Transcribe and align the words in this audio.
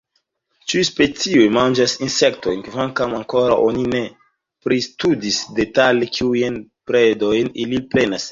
Ĉiuj 0.71 0.83
specioj 0.87 1.43
manĝas 1.57 1.93
insektojn, 2.07 2.63
kvankam 2.69 3.13
ankoraŭ 3.19 3.57
oni 3.67 3.85
ne 3.93 4.01
pristudis 4.67 5.39
detale 5.59 6.09
kiujn 6.19 6.57
predojn 6.91 7.53
ili 7.65 7.85
prenas. 7.93 8.19